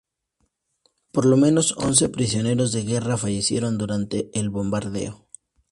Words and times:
Por 1.11 1.27
lo 1.27 1.37
menos 1.37 1.77
once 1.77 2.09
prisioneros 2.09 2.71
de 2.71 2.81
guerra 2.81 3.17
fallecieron 3.17 3.77
durante 3.77 4.31
el 4.33 4.49
bombardeo. 4.49 5.27